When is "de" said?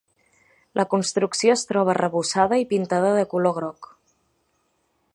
3.21-3.27